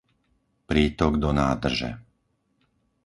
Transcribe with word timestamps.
prítok 0.69 1.13
do 1.23 1.29
nádrže 1.41 1.89